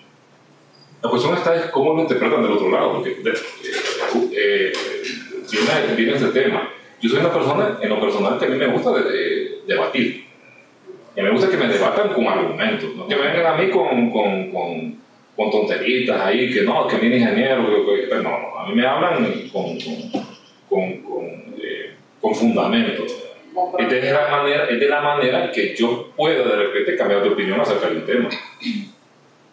[1.02, 4.72] La cuestión está es cómo lo interpretan del otro lado, porque de- eh, eh,
[5.50, 6.68] viene, viene este tema.
[7.00, 10.26] Yo soy una persona, en lo personal, que a mí me gusta de- de- debatir.
[11.16, 14.10] Y me gusta que me debatan con argumentos, no que me vengan a mí con,
[14.10, 14.99] con, con,
[15.40, 18.86] con tonteritas ahí, que no, que viene ingeniero, que- que- no, no, a mí me
[18.86, 19.96] hablan con, con,
[20.68, 21.24] con, con,
[21.58, 22.34] eh, con.
[23.54, 27.22] Con Es de, la manera, es de la manera que yo pueda de repente cambiar
[27.22, 28.28] de opinión acerca de un tema.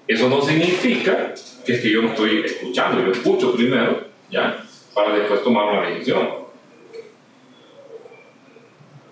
[0.05, 1.33] Eso no significa
[1.65, 4.61] que es que yo no estoy escuchando, yo escucho primero, ¿ya?
[4.93, 6.27] Para después tomar una decisión.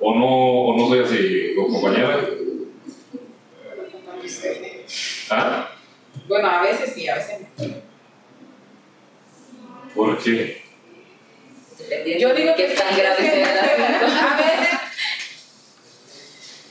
[0.02, 2.20] O no, o no soy así, co- compañera.
[5.30, 5.70] ¿Ah?
[6.28, 7.76] Bueno, a veces sí, a veces no.
[9.94, 10.64] ¿Por qué?
[12.20, 13.44] Yo digo que qué tan grave.
[13.46, 14.70] A veces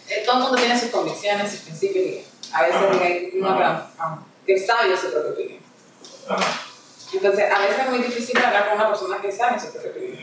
[0.09, 2.05] eh, todo el mundo tiene sus convicciones, sus principios.
[2.05, 3.05] y A veces Ajá.
[3.05, 5.63] hay uno que, ah, que sabe su propia opinión.
[6.29, 6.61] Ajá.
[7.13, 10.19] Entonces, a veces es muy difícil hablar con una persona que sabe su propia opinión.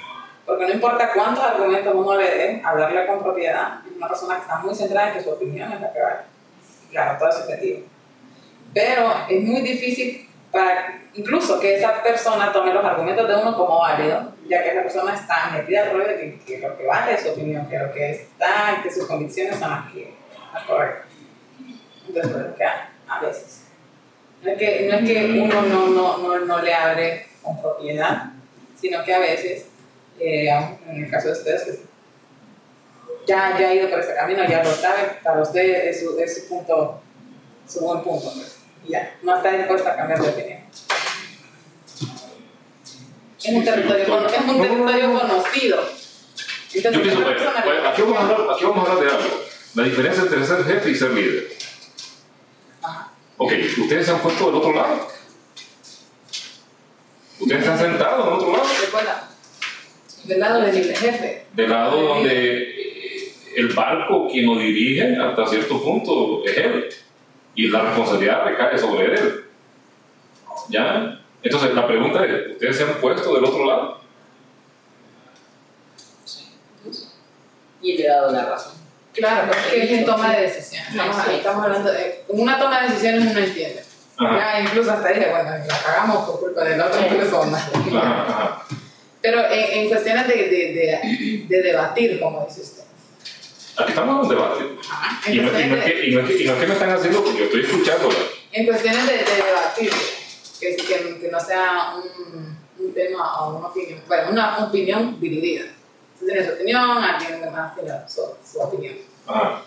[0.46, 4.42] Porque no importa cuántos argumentos uno le dé, hablarle con propiedad, es una persona que
[4.42, 6.18] está muy centrada en que su opinión es la que vale.
[6.92, 7.80] Claro, todo es subjetivo.
[8.74, 13.80] Pero es muy difícil para incluso que esa persona tome los argumentos de uno como
[13.80, 17.14] válidos, ya que esa persona está metida al rollo de que, que lo que vale
[17.14, 20.14] es su opinión, que lo que está, que sus convicciones son las, que,
[20.54, 21.08] las correctas.
[22.08, 23.68] Entonces, pues, que a, a veces.
[24.42, 28.32] No es que, no es que uno no, no, no, no le abre con propiedad,
[28.80, 29.68] sino que a veces,
[30.20, 31.72] eh, en el caso de ustedes, que
[33.28, 36.42] ya, ya ha ido por ese camino, ya lo sabe, para usted es su, es
[36.42, 37.02] su punto,
[37.68, 38.61] su buen punto, pues.
[38.86, 40.60] Y ya, no está dispuesta a cambiar de opinión.
[43.44, 45.90] Es un territorio, es un territorio conocido.
[46.74, 47.22] Entonces, Yo pienso,
[47.66, 49.44] bueno, aquí, vamos a hablar, aquí vamos a hablar de algo.
[49.74, 51.48] La diferencia entre ser jefe y ser líder.
[52.82, 53.12] Ajá.
[53.38, 55.08] Ok, ustedes se han puesto del otro lado.
[57.40, 58.70] Ustedes están sentados del otro lado.
[58.86, 59.30] Recuerda,
[60.24, 61.46] del lado del jefe.
[61.54, 66.90] Del lado donde el barco quien lo dirige hasta cierto punto es él.
[67.56, 69.46] Y la responsabilidad recae sobre él.
[70.70, 71.20] ¿Ya?
[71.44, 74.00] Entonces la pregunta es, ¿ustedes se han puesto del otro lado?
[77.82, 78.74] Y le he dado la razón.
[79.14, 80.90] Claro, porque es en toma de decisiones.
[80.92, 81.32] Estamos, Sí.
[81.36, 83.84] estamos hablando de una toma de decisiones uno entiende.
[84.18, 84.38] Ajá.
[84.38, 87.16] Ya incluso hasta dije, bueno, la cagamos por culpa de la otra Sí.
[87.16, 87.58] persona.
[87.58, 88.66] Ajá, ajá.
[89.22, 92.84] Pero en, en cuestiones de, de, de, de debatir, como dice usted.
[93.78, 94.64] Aquí estamos en un debate.
[95.28, 96.74] Y no, y, no es que, y, no es que, y no es que me
[96.74, 98.16] están haciendo porque yo estoy escuchándola.
[98.52, 99.92] en cuestiones de, de debatir,
[100.60, 105.66] que, que, que no sea un, un tema o una opinión, bueno, una opinión dividida.
[106.14, 108.96] Usted tiene su opinión, alguien más tiene su, su opinión.
[109.28, 109.64] Ajá.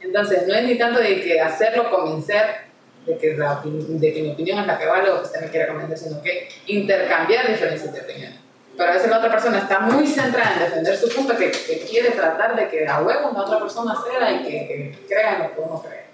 [0.00, 2.66] Entonces, no es ni tanto de que hacerlo convencer
[3.06, 5.50] de que, la de que mi opinión es la que vale o que usted me
[5.50, 8.38] quiere convencer, sino que intercambiar diferencias de opiniones.
[8.76, 11.80] Pero a veces la otra persona está muy centrada en defender su punto que, que
[11.88, 15.54] quiere tratar de que a huevo la otra persona ceda y que, que crea lo
[15.54, 16.06] que uno cree.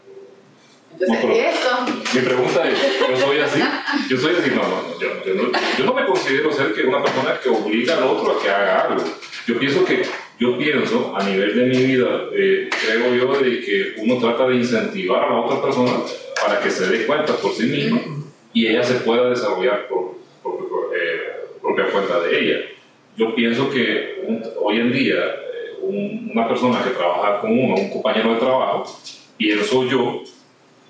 [0.92, 3.60] Entonces, No, eso, Mi pregunta es, ¿yo soy así?
[4.08, 6.82] Yo soy así, no, no, no, yo, yo no, yo no me considero ser que
[6.82, 9.02] una persona que obliga al otro a que haga algo.
[9.46, 10.06] Yo pienso que,
[10.38, 14.56] yo pienso a nivel de mi vida, eh, creo yo de que uno trata de
[14.56, 15.92] incentivar a la otra persona
[16.40, 18.00] para que se dé cuenta por sí misma
[18.52, 20.21] y ella se pueda desarrollar por,
[21.62, 22.56] propia cuenta de ella.
[23.16, 27.74] Yo pienso que un- hoy en día eh, un- una persona que trabaja con uno,
[27.76, 28.84] un compañero de trabajo,
[29.36, 30.22] pienso yo,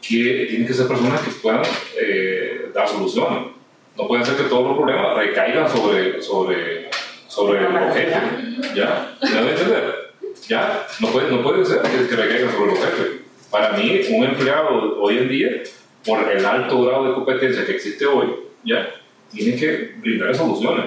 [0.00, 1.62] que tienen que ser personas que puedan
[2.00, 3.52] eh, dar soluciones.
[3.96, 6.88] No pueden ser que todos los problemas recaigan sobre, sobre,
[7.28, 8.74] sobre los jefes.
[8.74, 9.16] ¿Ya?
[9.22, 9.94] ¿Me a entender?
[10.48, 10.86] ¿Ya?
[11.00, 13.06] No puede, no puede ser que, recaigan sobre los jefes.
[13.50, 15.50] Para mí, un empleado hoy en día,
[16.06, 18.28] por el alto grado de competencia que existe hoy,
[18.64, 18.88] ¿ya?
[19.32, 20.86] Tiene que brindar soluciones.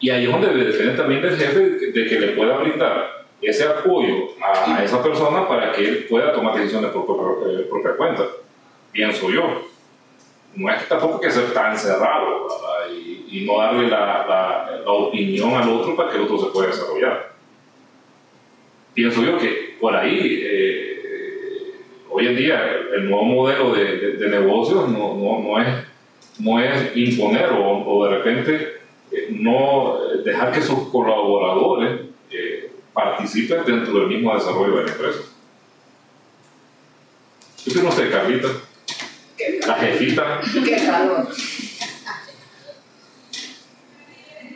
[0.00, 4.30] Y ahí es donde depende también del jefe de que le pueda brindar ese apoyo
[4.42, 8.24] a, a esa persona para que él pueda tomar decisiones por propia, eh, propia cuenta,
[8.92, 9.66] pienso yo.
[10.56, 12.94] No es que tampoco que ser tan cerrado ¿verdad?
[12.94, 16.46] y, y no darle la, la, la opinión al otro para que el otro se
[16.46, 17.32] pueda desarrollar.
[18.94, 21.74] Pienso yo que por ahí, eh,
[22.08, 25.68] hoy en día, el, el nuevo modelo de, de, de negocios no, no, no, es,
[26.38, 28.80] no es imponer o, o de repente
[29.12, 35.20] eh, no dejar que sus colaboradores eh, participen dentro del mismo desarrollo de la empresa.
[37.64, 38.48] ¿Qué opina usted, Carlita?
[39.36, 41.28] qué, La jefita, qué calor.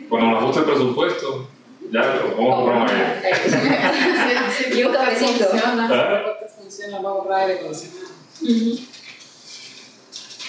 [0.09, 1.47] cuando nos ajuste el presupuesto,
[1.91, 3.21] ya lo vamos a comprar.
[3.43, 5.45] Si- si Y un cafecito.
[5.45, 5.87] Funciona,
[6.57, 8.09] funciona, vamos a comprar aire acondicionado.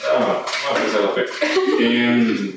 [0.04, 1.24] Ah, bueno, esa es la fe.
[1.80, 2.54] Eh,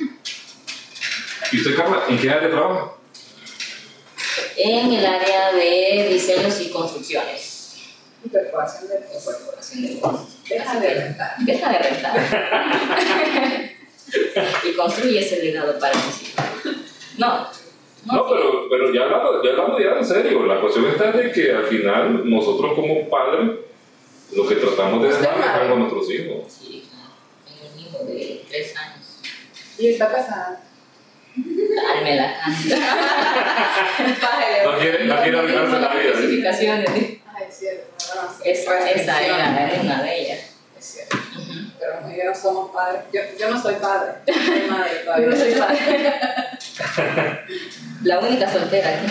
[1.51, 2.93] ¿Y usted, Carla, en qué área trabaja?
[4.57, 7.75] En el área de diseños y construcciones.
[8.23, 9.35] Y perforación de cosas.
[9.35, 9.99] Corporación de.
[10.49, 11.35] Deja de rentar.
[11.39, 12.15] Deja de rentar.
[14.63, 16.45] y construye ese legado para mis hijos.
[17.17, 17.47] No.
[18.05, 21.51] No, pero, pero ya, hablando, ya hablando ya en serio, la cuestión está de que
[21.51, 23.51] al final nosotros como padres
[24.35, 26.51] lo que tratamos de dejar es algo a nuestros hijos.
[26.51, 27.13] Sí, claro.
[27.45, 29.19] Tengo un hijo de tres años.
[29.77, 30.59] Y está casada.
[31.35, 32.33] Dame la.
[34.63, 36.13] No quiere, no quiere arruinarse la vida.
[37.35, 37.83] Ay, es cierto.
[38.15, 40.39] no, sí, Esa, era, era una de ellas.
[40.77, 41.17] Es cierto.
[41.79, 43.01] Pero como ya no somos padres.
[43.11, 44.11] Yo, yo no soy padre.
[44.25, 45.25] Soy madre todavía.
[45.25, 46.19] Yo no soy padre.
[48.03, 49.07] La única soltera aquí.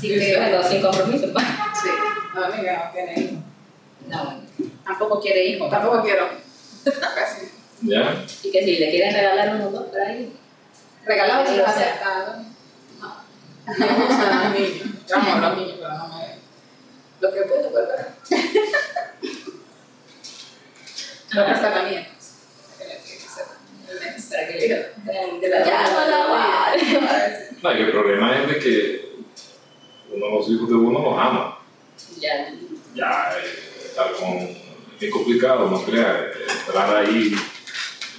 [0.00, 1.26] Sí, bueno, sin compromiso.
[1.26, 1.88] sí.
[2.34, 3.38] No, amiga, no tiene hijos.
[4.08, 4.42] No, bueno.
[4.84, 5.70] Tampoco quiere hijos.
[5.70, 6.28] Tampoco quiero.
[6.84, 7.51] Casi.
[7.82, 8.24] ¿Ya?
[8.42, 10.32] Y que si le quieren regalar unos dos por ahí.
[11.04, 11.72] Regalado Sí, se o sea.
[11.74, 12.44] aceptado.
[13.00, 13.16] No.
[13.78, 14.88] Me gustan los niños.
[15.08, 16.38] Yo amo a los niños, pero no me.
[17.20, 18.04] Lo que puedo, pues, pero.
[21.34, 22.06] Lo que está también.
[24.28, 24.92] Que.
[25.40, 26.08] De la Ya no
[27.62, 29.12] la y el problema es de que
[30.12, 31.58] uno de los hijos de uno los ama.
[32.18, 32.52] Ya.
[32.94, 34.48] Ya eh, estar con.
[35.00, 36.30] Es complicado, no crea.
[36.66, 37.34] Entrar ahí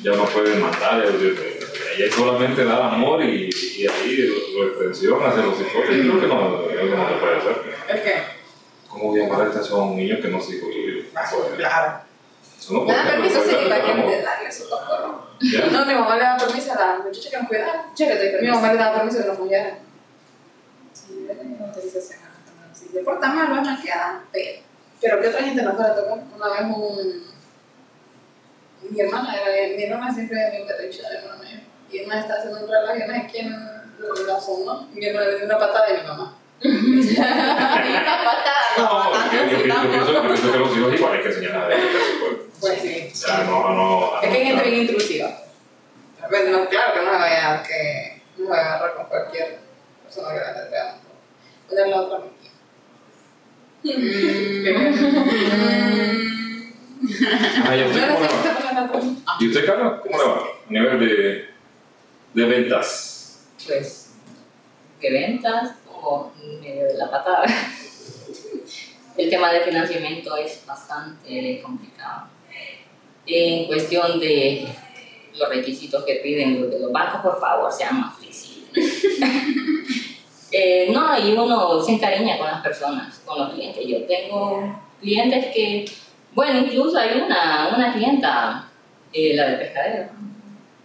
[0.01, 1.03] ya no puede mandar.
[1.05, 4.17] Ella solamente da amor y, y ahí
[4.55, 5.73] lo extensión hacia los hijos.
[5.73, 5.81] Yo
[6.17, 7.75] creo que no, algo no se puede hacer.
[7.89, 8.23] ¿El qué?
[8.89, 10.99] ¿Cómo llamar la atención a un niño que no es hijo tuyo?
[10.99, 11.99] Es- Claro.
[12.59, 14.05] eso no da ser, permiso no papá amor.
[14.07, 15.15] quiere darle su doctor.
[15.41, 15.65] ¿Ya?
[15.67, 17.85] No, mi mamá le da permiso a la muchacha que nos cuidaba.
[17.93, 19.77] Chécate, Mi mamá le daba permiso de que nos cuidara.
[20.93, 22.19] Sí, yo tengo autorización.
[22.73, 24.61] Si te porta mal, vas a quedar pero
[25.01, 26.19] Pero que otra gente nos fuera a tocar.
[26.35, 27.32] Una vez un.
[28.89, 29.75] Mi hermana era.
[29.77, 31.59] Mi hermana siempre era bien berrinchuda, mi hermana mayor.
[31.89, 33.51] Y mi hermana estaba haciendo un relajo y vez quien
[33.99, 34.89] lo la sonó.
[34.93, 36.37] Y mi hermana le dio una patada de mi mamá.
[36.61, 41.13] Y una patada, no, No, yo, yo, yo pienso, yo pienso que los hijos igual
[41.13, 41.29] hay que
[41.71, 41.91] ellos.
[42.59, 42.79] pues.
[42.81, 43.09] Sí.
[43.11, 44.21] O sea, no, no.
[44.21, 45.29] Es que hay gente no- bien intrusiva.
[46.29, 49.57] Bueno, no, claro que no se vaya que no va a agarrar con cualquier
[50.03, 51.01] persona que la esté pegando.
[51.67, 52.51] Poner la otra mentira.
[59.39, 60.43] ¿y usted Carla, cómo le va?
[60.67, 61.49] A nivel de,
[62.33, 63.45] de ventas.
[63.65, 64.13] Pues,
[64.99, 67.45] que ventas como medio de la patada.
[69.17, 72.27] El tema de financiamiento es bastante complicado.
[73.25, 74.67] En cuestión de
[75.35, 78.71] los requisitos que piden los de los bancos, por favor, sean más flexibles.
[80.55, 83.83] Eh, no, y uno se encariña con las personas, con los clientes.
[83.87, 85.83] Yo tengo clientes que,
[86.35, 88.69] bueno, incluso hay una, una clienta,
[89.11, 90.09] eh, la del pescadero,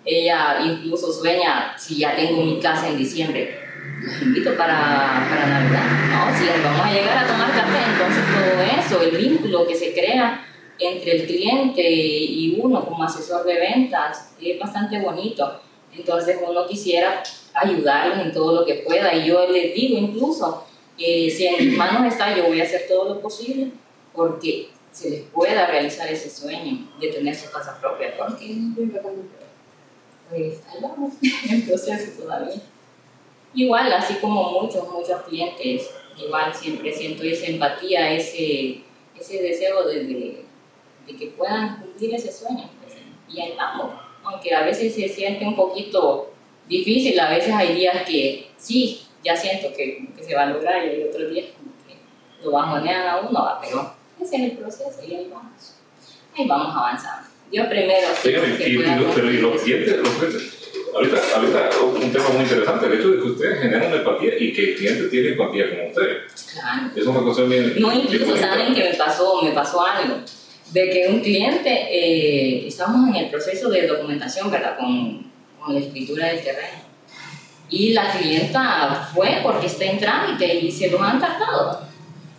[0.04, 3.58] ella incluso sueña si ya tengo mi casa en diciembre.
[4.02, 5.82] Los invito para, para Navidad.
[6.10, 9.92] No, si vamos a llegar a tomar café, entonces todo eso, el vínculo que se
[9.92, 10.46] crea
[10.78, 15.60] entre el cliente y uno como asesor de ventas es bastante bonito.
[15.94, 17.22] Entonces uno quisiera
[17.54, 20.64] ayudarles en todo lo que pueda y yo les digo incluso,
[20.96, 23.72] eh, si en mis manos está, yo voy a hacer todo lo posible
[24.14, 28.16] porque se les pueda realizar ese sueño de tener su casa propia.
[28.16, 28.56] Porque
[30.30, 31.14] pues ahí vamos,
[31.50, 32.60] en proceso todavía.
[33.54, 38.82] Igual, así como muchos, muchos clientes, igual siempre siento esa empatía, ese,
[39.18, 40.44] ese deseo de, de,
[41.06, 42.68] de que puedan cumplir ese sueño.
[42.80, 42.94] pues,
[43.28, 46.30] y ahí vamos, aunque a veces se siente un poquito
[46.68, 50.86] difícil, a veces hay días que sí, ya siento que, que se va a lograr
[50.86, 54.98] y hay otros días como que lo bajonean a uno, pero ese es el proceso
[55.06, 55.74] y ahí vamos.
[56.36, 57.28] Ahí vamos avanzando.
[57.52, 60.58] Yo primero sí Dígame, que y, y, los- pero, y los clientes, los clientes,
[60.94, 64.70] ahorita, ahorita un tema muy interesante, el hecho de que ustedes generan empatía y que
[64.70, 66.52] el cliente tiene empatía con ustedes.
[66.52, 66.90] Claro.
[66.94, 67.74] Es una cosa bien.
[67.78, 70.16] No, incluso saben que me pasó, me pasó algo,
[70.72, 74.76] de que un cliente, eh, estamos en el proceso de documentación, ¿verdad?
[74.78, 76.86] Con, con la escritura del terreno.
[77.70, 81.87] Y la clienta fue porque está en trámite y se lo han tardado.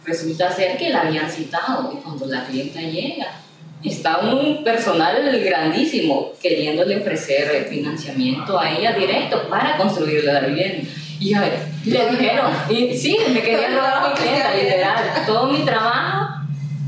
[0.06, 3.42] Resulta ser que la habían citado y cuando la clienta llega,
[3.84, 10.90] está un personal grandísimo queriéndole ofrecer financiamiento a ella directo para construir la vivienda.
[11.20, 14.96] Y a ver, le dijeron, y sí, me querían robar mi clienta, literal.
[15.26, 16.44] Todo mi trabajo,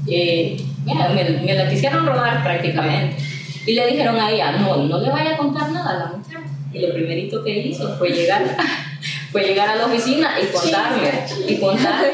[0.07, 3.17] eh, mira, me, me la quisieron robar prácticamente.
[3.65, 6.39] Y le dijeron a ella, no, no le vaya a contar nada a la muchacha.
[6.73, 8.55] Y lo primerito que hizo fue llegar,
[9.31, 11.11] fue llegar a la oficina y contarme,
[11.47, 12.07] y contarme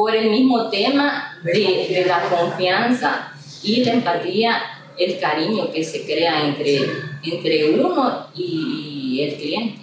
[0.00, 4.62] por el mismo tema de, de la confianza y la empatía,
[4.96, 6.80] el cariño que se crea entre,
[7.22, 9.82] entre uno y, el cliente.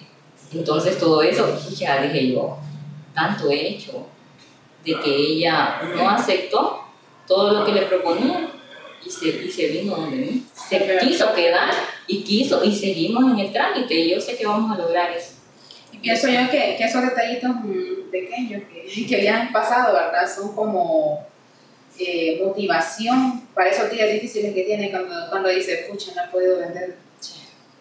[0.51, 2.57] Entonces todo eso, ya dije yo,
[3.13, 4.07] tanto he hecho
[4.83, 6.81] de que ella no aceptó
[7.27, 8.49] todo lo que le proponía
[9.05, 10.43] y se, y se vino donde mí.
[10.51, 11.71] Se quiso quedar
[12.07, 15.33] y quiso y seguimos en el trámite y yo sé que vamos a lograr eso.
[15.91, 20.27] Y pienso yo que, que esos detallitos mm, pequeños que, que le han pasado, ¿verdad?
[20.33, 21.25] Son como
[21.99, 26.59] eh, motivación para esos días difíciles que tiene cuando, cuando dice, pucha, no he podido
[26.59, 26.95] vender,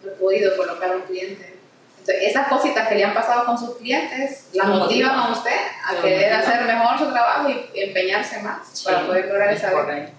[0.03, 1.55] no he podido colocar a un cliente.
[1.99, 5.57] Entonces, esas cositas que le han pasado con sus clientes, la Lo motivan a usted
[5.85, 9.71] a Lo querer hacer mejor su trabajo y empeñarse más para poder lograr es esa
[9.71, 10.13] correcto.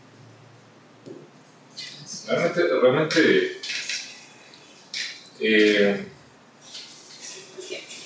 [2.28, 3.59] Realmente, realmente
[5.41, 6.07] eh,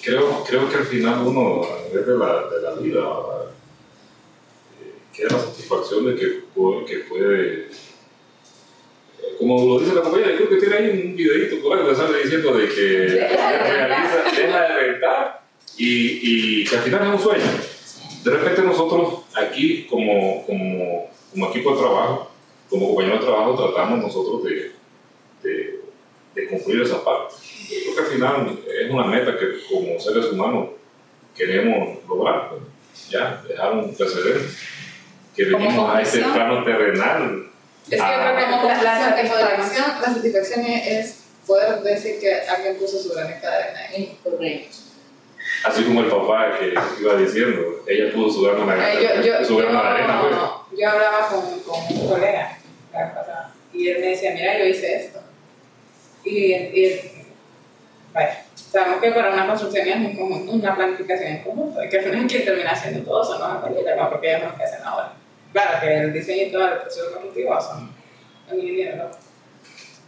[0.03, 3.01] creo, creo que al final uno, a nivel de la, de la vida,
[4.83, 6.41] eh, queda la satisfacción de que,
[6.87, 7.69] que puede, eh,
[9.39, 12.53] como lo dice la compañera, creo que tiene ahí un videito por ahí sale diciendo
[12.53, 15.43] de que realiza, deja de rentar
[15.79, 17.45] y, y que al final es un sueño.
[18.25, 22.31] De repente nosotros aquí como, como, como equipo de trabajo,
[22.69, 24.73] como compañero de trabajo, tratamos nosotros de,
[25.43, 25.81] de,
[26.35, 27.35] de concluir esa parte.
[27.85, 30.69] Creo que al final es una meta que como seres humanos
[31.37, 34.47] queremos lograr, pues, ya, dejar un precedente,
[35.35, 36.33] que venimos a conclusión.
[36.33, 37.47] plano terrenal.
[37.85, 38.35] Es que yo Ah.
[38.37, 39.87] creo que como La- satisfacción.
[40.01, 44.19] la satisfacción es, poder decir que alguien puso su granita de arena ahí.
[44.23, 44.77] Correcto.
[45.65, 49.45] Así como el papá que iba diciendo, ella pudo su grano de Eh, yo, yo,
[49.45, 50.79] su grano de yo- arena, pues.
[50.81, 52.59] yo hablaba con, con un colega
[52.93, 55.21] la vez pasada, y él me decía, mira, yo hice esto.
[56.25, 57.01] Y, y
[58.13, 61.99] vaya, sabemos que para una construcción es un conjunto, una planificación en conjunto, y que
[61.99, 65.13] al final quien termina haciendo todo son los albañiles, son los que hacen ahora.
[65.53, 67.91] Claro que el diseño y todo el proceso constructivo son
[68.53, 69.17] ingenieros.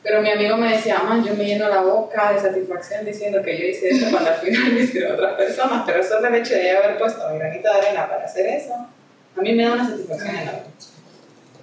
[0.03, 3.59] Pero mi amigo me decía, man, yo me lleno la boca de satisfacción diciendo que
[3.59, 6.77] yo hice eso cuando al final lo hicieron otras personas, pero solo el hecho de
[6.77, 10.37] haber puesto mi granito de arena para hacer eso, a mí me da una satisfacción
[10.37, 10.61] enorme.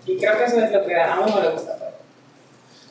[0.08, 1.81] Y creo que eso es lo que a uno le gusta pues.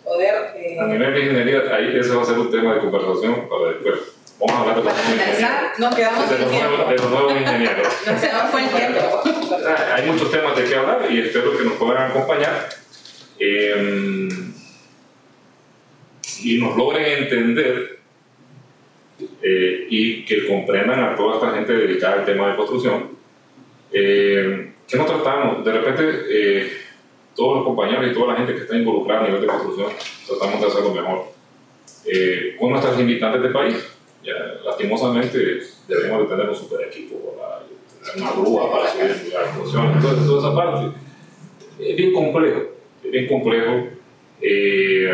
[0.05, 0.35] Poder.
[0.57, 3.73] eh, A nivel de ingeniería, ahí ese va a ser un tema de conversación para
[3.73, 3.95] después.
[4.41, 7.33] Vamos a hablar de los Para finalizar, nos quedamos De los nuevos, de los nuevos
[7.37, 7.89] ingenieros.
[8.07, 9.23] No se nos fue el tiempo.
[9.67, 12.69] Ah, Hay muchos temas de qué hablar y espero que nos puedan acompañar
[13.39, 14.29] eh,
[16.43, 17.99] y nos logren entender
[19.43, 23.11] eh, y que comprendan a toda esta gente dedicada al tema de construcción.
[23.93, 25.65] Eh, ¿Qué nos tratamos?
[25.65, 26.73] De repente, eh,
[27.35, 29.89] todos los compañeros y toda la gente que está involucrada a nivel de construcción,
[30.27, 31.25] tratamos de hacerlo mejor.
[32.07, 33.77] Eh, con nuestras limitantes de país,
[34.25, 37.63] ya, lastimosamente debemos de tener un super equipo, ¿verdad?
[38.17, 40.97] una grúa para subir la construcción, entonces toda esa parte
[41.79, 42.61] es bien complejo,
[43.05, 43.89] es bien complejo.
[44.43, 45.13] Eh,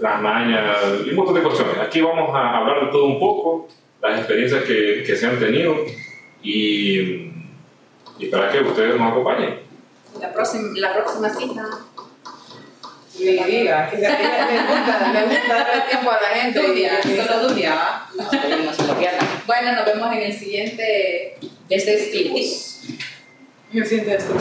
[0.00, 1.78] las mañas y un montón de cuestiones.
[1.78, 3.68] Aquí vamos a hablar de todo un poco,
[4.00, 5.74] las experiencias que, que se han tenido
[6.42, 7.32] y,
[8.18, 9.67] y para que ustedes nos acompañen.
[10.20, 11.64] La próxima, la próxima cita.
[13.18, 16.60] Ni diga, que se- le gusta, le gusta darle tiempo a la gente.
[16.60, 18.02] Duria, y- solo Duria.
[18.16, 18.24] No.
[19.46, 21.36] Bueno, nos vemos en el siguiente.
[21.68, 22.80] Desde Estilos.
[23.72, 24.34] Yo siento esto.